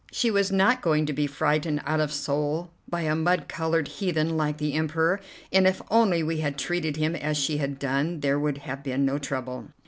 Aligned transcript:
She 0.11 0.31
was 0.31 0.51
not 0.51 0.81
going 0.81 1.05
to 1.05 1.13
be 1.13 1.27
frightened 1.27 1.83
out 1.85 1.99
of 1.99 2.11
Seoul 2.11 2.71
by 2.89 3.01
a 3.01 3.15
mud 3.15 3.47
colored 3.47 3.87
heathen 3.87 4.35
like 4.35 4.57
the 4.57 4.73
Emperor, 4.73 5.21
and 5.53 5.67
if 5.67 5.79
only 5.91 6.23
we 6.23 6.37
had 6.39 6.57
treated 6.57 6.97
him 6.97 7.15
as 7.15 7.37
she 7.37 7.57
had 7.57 7.77
done, 7.77 8.21
there 8.21 8.39
would 8.39 8.57
have 8.65 8.83
been 8.83 9.05
no 9.05 9.19
trouble. 9.19 9.67